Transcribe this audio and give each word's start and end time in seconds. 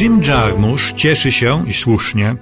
Jim 0.00 0.20
Jarmusch 0.22 0.92
cieszy 0.92 1.32
się, 1.32 1.64
i 1.66 1.74
słusznie, 1.74 2.36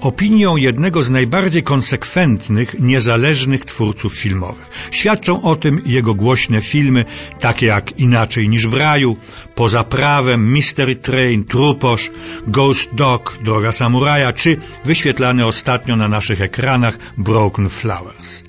opinią 0.00 0.56
jednego 0.56 1.02
z 1.02 1.10
najbardziej 1.10 1.62
konsekwentnych, 1.62 2.80
niezależnych 2.80 3.64
twórców 3.64 4.14
filmowych. 4.14 4.88
Świadczą 4.90 5.42
o 5.42 5.56
tym 5.56 5.82
jego 5.86 6.14
głośne 6.14 6.60
filmy, 6.60 7.04
takie 7.40 7.66
jak 7.66 7.98
Inaczej 7.98 8.48
niż 8.48 8.66
w 8.66 8.74
raju, 8.74 9.16
Poza 9.54 9.84
prawem, 9.84 10.52
Mystery 10.52 10.96
Train, 10.96 11.44
Truposz, 11.44 12.10
Ghost 12.46 12.94
Dog, 12.94 13.38
Droga 13.44 13.72
Samuraja, 13.72 14.32
czy 14.32 14.56
wyświetlany 14.84 15.46
ostatnio 15.46 15.96
na 15.96 16.08
naszych 16.08 16.40
ekranach 16.40 16.98
Broken 17.18 17.68
Flowers. 17.68 18.42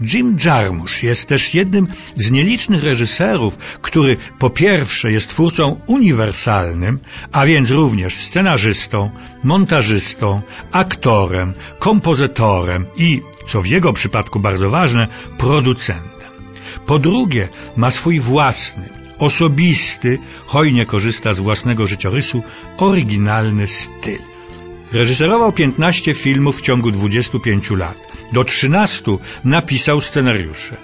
Jim 0.00 0.36
Jarmusch 0.44 1.02
jest 1.02 1.28
też 1.28 1.54
jednym 1.54 1.86
z 2.16 2.30
nielicznych 2.30 2.84
reżyserów, 2.84 3.56
który 3.82 4.16
po 4.38 4.50
pierwsze 4.50 5.12
jest 5.12 5.28
twórcą 5.28 5.80
uniwersalnym, 5.86 6.98
a 7.32 7.46
więc 7.46 7.70
również 7.70 8.16
scenarzystą, 8.16 9.10
montażystą, 9.44 10.42
aktorem, 10.72 11.52
kompozytorem 11.78 12.86
i, 12.96 13.22
co 13.48 13.62
w 13.62 13.66
jego 13.66 13.92
przypadku 13.92 14.40
bardzo 14.40 14.70
ważne, 14.70 15.08
producentem. 15.38 16.30
Po 16.86 16.98
drugie, 16.98 17.48
ma 17.76 17.90
swój 17.90 18.20
własny, 18.20 18.88
osobisty, 19.18 20.18
hojnie 20.46 20.86
korzysta 20.86 21.32
z 21.32 21.40
własnego 21.40 21.86
życiorysu, 21.86 22.42
oryginalny 22.78 23.68
styl. 23.68 24.37
Reżyserował 24.92 25.52
15 25.52 26.14
filmów 26.14 26.58
w 26.58 26.60
ciągu 26.60 26.90
25 26.90 27.70
lat. 27.70 27.96
Do 28.32 28.44
13 28.44 29.18
napisał 29.44 30.00
scenariusze. 30.00 30.76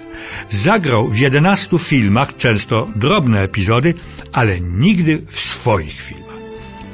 Zagrał 0.49 1.07
w 1.07 1.17
11 1.17 1.79
filmach, 1.79 2.37
często 2.37 2.87
drobne 2.95 3.41
epizody, 3.41 3.93
ale 4.33 4.59
nigdy 4.61 5.21
w 5.27 5.39
swoich 5.39 6.01
filmach. 6.01 6.35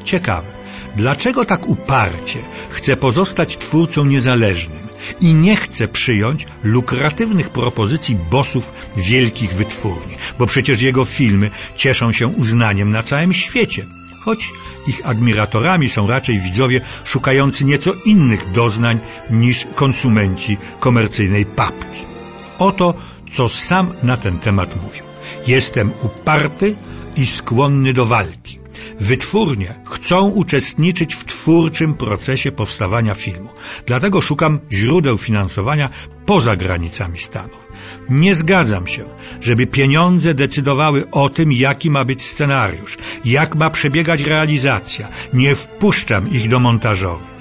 Ciekawe, 0.04 0.48
dlaczego 0.96 1.46
tak 1.46 1.68
uparcie 1.68 2.40
chce 2.70 2.96
pozostać 2.96 3.58
twórcą 3.58 4.06
niezależnym 4.06 4.80
i 5.22 5.34
nie 5.34 5.56
chce 5.56 5.88
przyjąć 5.88 6.46
lukratywnych 6.64 7.50
propozycji 7.50 8.16
bosów 8.32 8.74
wielkich 8.96 9.54
wytwórni, 9.54 10.16
bo 10.40 10.46
przecież 10.46 10.82
jego 10.82 11.06
filmy 11.06 11.50
cieszą 11.78 12.12
się 12.12 12.28
uznaniem 12.28 12.92
na 12.92 13.04
całym 13.04 13.34
świecie 13.34 13.86
choć 14.26 14.54
ich 14.88 15.02
admiratorami 15.06 15.90
są 15.90 16.08
raczej 16.08 16.40
widzowie 16.40 16.82
szukający 17.04 17.66
nieco 17.66 17.92
innych 18.06 18.52
doznań 18.52 19.00
niż 19.30 19.68
konsumenci 19.76 20.58
komercyjnej 20.80 21.46
papki. 21.46 22.02
Oto, 22.58 22.94
co 23.34 23.50
sam 23.50 23.94
na 24.04 24.18
ten 24.18 24.40
temat 24.40 24.76
mówił. 24.84 25.04
Jestem 25.48 25.92
uparty 26.02 26.76
i 27.16 27.26
skłonny 27.26 27.94
do 27.94 28.06
walki. 28.06 28.61
Wytwórnie 29.02 29.76
chcą 29.86 30.30
uczestniczyć 30.30 31.16
w 31.16 31.26
twórczym 31.26 31.94
procesie 31.94 32.52
powstawania 32.52 33.14
filmu. 33.14 33.50
Dlatego 33.86 34.22
szukam 34.22 34.60
źródeł 34.72 35.18
finansowania 35.18 35.90
poza 36.26 36.56
granicami 36.56 37.20
Stanów. 37.20 37.68
Nie 38.10 38.36
zgadzam 38.36 38.88
się, 38.88 39.04
żeby 39.42 39.68
pieniądze 39.68 40.34
decydowały 40.34 41.10
o 41.12 41.30
tym, 41.30 41.52
jaki 41.52 41.92
ma 41.92 42.06
być 42.06 42.24
scenariusz, 42.24 42.98
jak 43.26 43.56
ma 43.56 43.70
przebiegać 43.70 44.22
realizacja. 44.22 45.08
Nie 45.34 45.56
wpuszczam 45.56 46.32
ich 46.32 46.50
do 46.50 46.60
montażowni. 46.60 47.41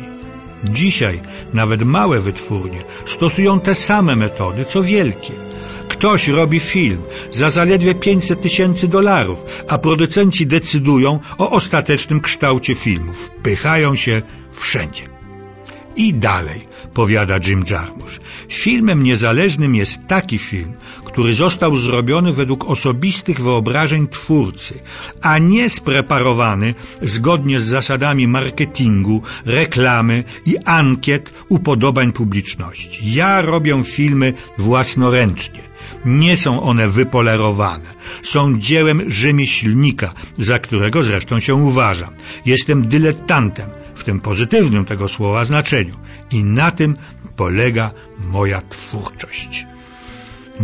Dzisiaj 0.65 1.21
nawet 1.53 1.83
małe 1.83 2.21
wytwórnie 2.21 2.85
stosują 3.05 3.61
te 3.61 3.75
same 3.75 4.17
metody, 4.17 4.65
co 4.65 4.83
wielkie. 4.83 5.33
Ktoś 5.89 6.29
robi 6.29 6.61
film 6.61 7.03
za 7.33 7.51
zaledwie 7.51 7.95
500 7.95 8.43
tysięcy 8.43 8.89
dolarów, 8.89 9.45
a 9.69 9.79
producenci 9.79 10.47
decydują 10.47 11.19
o 11.39 11.51
ostatecznym 11.51 12.21
kształcie 12.21 12.75
filmu. 12.75 13.13
Wpychają 13.13 13.95
się 13.95 14.23
wszędzie. 14.51 15.05
I 15.97 16.15
dalej, 16.15 16.61
powiada 16.95 17.39
Jim 17.47 17.65
Jarmusch. 17.71 18.21
Filmem 18.49 19.03
niezależnym 19.03 19.75
jest 19.75 20.07
taki 20.07 20.39
film, 20.39 20.73
który 21.05 21.35
został 21.35 21.77
zrobiony 21.77 22.33
według 22.33 22.65
osobistych 22.65 23.41
wyobrażeń 23.41 24.09
twórcy, 24.09 24.81
a 25.23 25.39
nie 25.39 25.71
spreparowany 25.71 26.75
zgodnie 27.03 27.61
z 27.61 27.65
zasadami 27.65 28.29
marketingu, 28.29 29.23
reklamy 29.45 30.25
i 30.47 30.59
ankiet 30.65 31.33
upodobań 31.49 32.13
publiczności. 32.13 33.15
Ja 33.15 33.43
robię 33.43 33.83
filmy 33.85 34.35
własnoręcznie. 34.59 35.61
Nie 36.05 36.37
są 36.37 36.63
one 36.63 36.89
wypolerowane. 36.89 37.95
Są 38.23 38.59
dziełem 38.59 39.11
rzemieślnika, 39.11 40.13
za 40.39 40.59
którego 40.59 41.03
zresztą 41.03 41.41
się 41.41 41.55
uważam. 41.55 42.15
Jestem 42.47 42.89
dyletantem, 42.89 43.71
w 43.95 44.05
tym 44.05 44.21
pozytywnym 44.21 44.85
tego 44.85 45.09
słowa 45.09 45.45
znaczeniu. 45.45 45.97
I 46.31 46.45
na 46.45 46.71
tym 46.71 46.97
polega 47.37 47.91
moja 48.31 48.63
twórczość. 48.69 49.67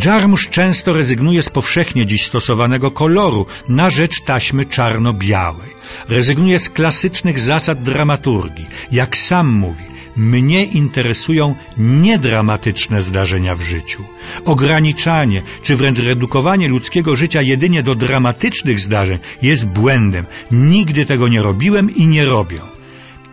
Jarmusz 0.05 0.49
często 0.49 0.93
rezygnuje 0.93 1.43
z 1.43 1.51
powszechnie 1.51 2.07
dziś 2.07 2.25
stosowanego 2.25 2.91
koloru 2.91 3.47
na 3.69 3.91
rzecz 3.91 4.21
taśmy 4.21 4.67
czarno-białej. 4.67 5.71
Rezygnuje 6.09 6.59
z 6.59 6.69
klasycznych 6.69 7.39
zasad 7.39 7.83
dramaturgii. 7.83 8.67
Jak 8.93 9.17
sam 9.17 9.49
mówi, 9.49 9.85
mnie 10.17 10.65
interesują 10.65 11.55
niedramatyczne 11.79 13.03
zdarzenia 13.03 13.55
w 13.55 13.61
życiu. 13.61 14.05
Ograniczanie 14.45 15.43
czy 15.63 15.77
wręcz 15.77 15.99
redukowanie 15.99 16.69
ludzkiego 16.69 17.17
życia 17.17 17.43
jedynie 17.43 17.83
do 17.83 17.95
dramatycznych 17.95 18.81
zdarzeń 18.81 19.19
jest 19.43 19.67
błędem. 19.67 20.27
Nigdy 20.51 21.07
tego 21.07 21.29
nie 21.29 21.43
robiłem 21.43 21.95
i 21.95 22.07
nie 22.07 22.25
robię. 22.25 22.76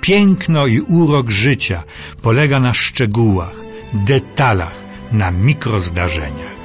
Piękno 0.04 0.68
i 0.68 0.80
urok 0.82 1.30
życia 1.32 1.84
polega 2.22 2.60
na 2.60 2.74
szczegółach, 2.74 3.56
detalach, 3.94 4.76
na 5.12 5.32
mikrozdarzeniach. 5.32 6.63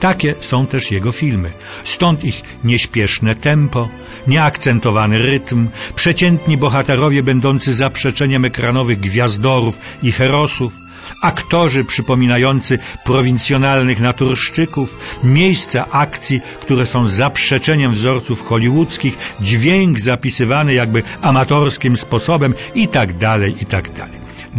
Takie 0.00 0.34
są 0.40 0.66
też 0.66 0.90
jego 0.90 1.12
filmy. 1.12 1.50
Stąd 1.84 2.24
ich 2.24 2.42
nieśpieszne 2.64 3.34
tempo, 3.34 3.88
nieakcentowany 4.26 5.18
rytm, 5.18 5.68
przeciętni 5.94 6.56
bohaterowie 6.56 7.22
będący 7.22 7.74
zaprzeczeniem 7.74 8.44
ekranowych 8.44 9.00
gwiazdorów 9.00 9.78
i 10.02 10.12
herosów, 10.12 10.72
aktorzy 11.22 11.84
przypominający 11.84 12.78
prowincjonalnych 13.04 14.00
naturszczyków, 14.00 15.18
miejsca 15.24 15.86
akcji, 15.90 16.40
które 16.60 16.86
są 16.86 17.08
zaprzeczeniem 17.08 17.92
wzorców 17.92 18.44
hollywoodzkich, 18.44 19.16
dźwięk 19.40 20.00
zapisywany 20.00 20.74
jakby 20.74 21.02
amatorskim 21.22 21.96
sposobem 21.96 22.54
i 22.74 22.88
tak 22.88 23.18
dalej, 23.18 23.54
i 23.62 23.66
tak. 23.66 23.88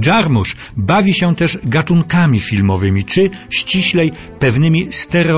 Jarmusz 0.05 0.55
bawi 0.77 1.13
się 1.13 1.35
też 1.35 1.57
gatunkami 1.63 2.39
filmowymi, 2.39 3.05
czy 3.05 3.29
ściślej 3.49 4.11
pewnymi 4.39 4.93
stereotypami 4.93 5.28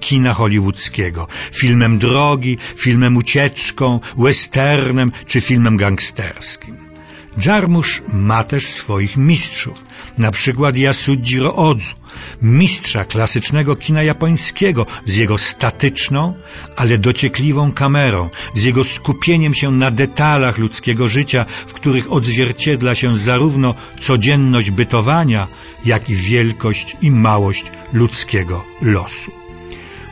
kina 0.00 0.34
hollywoodzkiego. 0.34 1.26
Filmem 1.52 1.98
drogi, 1.98 2.58
filmem 2.76 3.16
ucieczką, 3.16 4.00
westernem 4.16 5.12
czy 5.26 5.40
filmem 5.40 5.76
gangsterskim. 5.76 6.89
Jarmusz 7.36 8.02
ma 8.12 8.44
też 8.44 8.66
swoich 8.66 9.16
mistrzów, 9.16 9.84
na 10.18 10.30
przykład 10.30 10.76
Yasujiro 10.76 11.54
Odzu, 11.54 11.94
mistrza 12.42 13.04
klasycznego 13.04 13.76
kina 13.76 14.02
japońskiego 14.02 14.86
z 15.04 15.16
jego 15.16 15.38
statyczną, 15.38 16.34
ale 16.76 16.98
dociekliwą 16.98 17.72
kamerą, 17.72 18.30
z 18.54 18.64
jego 18.64 18.84
skupieniem 18.84 19.54
się 19.54 19.70
na 19.70 19.90
detalach 19.90 20.58
ludzkiego 20.58 21.08
życia, 21.08 21.44
w 21.66 21.72
których 21.72 22.12
odzwierciedla 22.12 22.94
się 22.94 23.16
zarówno 23.16 23.74
codzienność 24.00 24.70
bytowania, 24.70 25.48
jak 25.84 26.10
i 26.10 26.14
wielkość 26.14 26.96
i 27.02 27.10
małość 27.10 27.64
ludzkiego 27.92 28.64
losu. 28.82 29.39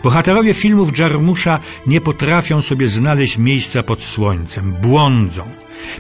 Bohaterowie 0.03 0.55
filmów 0.55 0.99
Jarmusza 0.99 1.59
nie 1.87 2.01
potrafią 2.01 2.63
sobie 2.63 2.89
znaleźć 2.89 3.39
miejsca 3.39 3.83
pod 3.83 4.05
słońcem, 4.05 4.73
błądzą. 4.73 5.43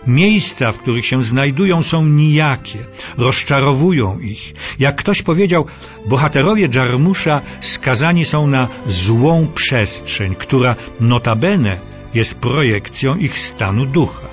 Miejsca, 0.06 0.72
w 0.72 0.78
których 0.78 1.06
się 1.06 1.22
znajdują, 1.22 1.82
są 1.82 2.04
nijakie, 2.04 2.78
rozczarowują 3.16 4.18
ich. 4.18 4.54
Jak 4.78 4.96
ktoś 4.96 5.22
powiedział, 5.22 5.66
bohaterowie 6.06 6.68
Jarmusza 6.74 7.40
skazani 7.60 8.24
są 8.24 8.46
na 8.46 8.68
złą 8.86 9.48
przestrzeń, 9.54 10.34
która 10.34 10.76
notabene 11.00 11.78
jest 12.14 12.34
projekcją 12.34 13.16
ich 13.16 13.38
stanu 13.38 13.86
ducha. 13.86 14.28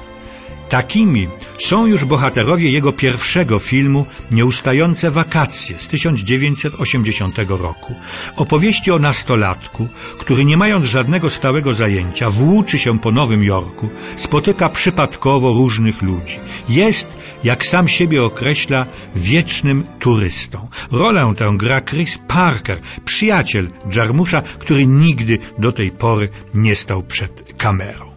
Takimi 0.69 1.27
są 1.59 1.85
już 1.85 2.05
bohaterowie 2.05 2.71
jego 2.71 2.91
pierwszego 2.93 3.59
filmu 3.59 4.05
Nieustające 4.31 5.11
wakacje 5.11 5.79
z 5.79 5.87
1980 5.87 7.37
roku. 7.49 7.95
Opowieści 8.35 8.91
o 8.91 8.99
nastolatku, 8.99 9.87
który 10.17 10.45
nie 10.45 10.57
mając 10.57 10.85
żadnego 10.85 11.29
stałego 11.29 11.73
zajęcia, 11.73 12.29
włóczy 12.29 12.77
się 12.77 12.99
po 12.99 13.11
Nowym 13.11 13.43
Jorku, 13.43 13.89
spotyka 14.15 14.69
przypadkowo 14.69 15.53
różnych 15.53 16.01
ludzi. 16.01 16.39
Jest, 16.69 17.07
jak 17.43 17.65
sam 17.65 17.87
siebie 17.87 18.23
określa, 18.23 18.85
wiecznym 19.15 19.83
turystą. 19.99 20.67
Rolę 20.91 21.33
tę 21.37 21.53
gra 21.57 21.81
Chris 21.81 22.17
Parker, 22.27 22.79
przyjaciel 23.05 23.69
Jarmusza, 23.95 24.41
który 24.41 24.87
nigdy 24.87 25.37
do 25.59 25.71
tej 25.71 25.91
pory 25.91 26.29
nie 26.53 26.75
stał 26.75 27.03
przed 27.03 27.53
kamerą. 27.57 28.14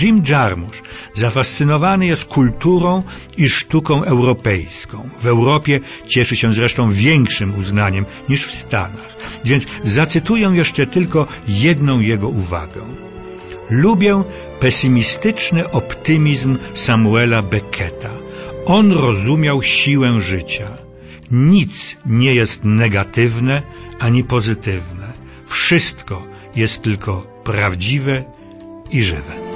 Jim 0.00 0.22
Jarmusch 0.28 0.82
zafascynowany 1.14 2.06
jest 2.06 2.24
kulturą 2.24 3.02
i 3.36 3.48
sztuką 3.48 4.04
europejską. 4.04 5.08
W 5.18 5.26
Europie 5.26 5.80
cieszy 6.06 6.36
się 6.36 6.52
zresztą 6.52 6.90
większym 6.90 7.58
uznaniem 7.58 8.06
niż 8.28 8.46
w 8.46 8.54
Stanach. 8.54 9.16
Więc 9.44 9.66
zacytuję 9.84 10.48
jeszcze 10.48 10.86
tylko 10.86 11.26
jedną 11.48 12.00
jego 12.00 12.28
uwagę. 12.28 12.80
Lubię 13.70 14.22
pesymistyczny 14.60 15.70
optymizm 15.70 16.58
Samuela 16.74 17.42
Becketa. 17.42 18.10
On 18.66 18.92
rozumiał 18.92 19.62
siłę 19.62 20.20
życia. 20.20 20.68
Nic 21.30 21.96
nie 22.06 22.34
jest 22.34 22.60
negatywne 22.64 23.62
ani 23.98 24.24
pozytywne. 24.24 25.12
Wszystko 25.46 26.26
jest 26.56 26.82
tylko 26.82 27.26
prawdziwe 27.44 28.24
i 28.90 29.02
żywe. 29.02 29.47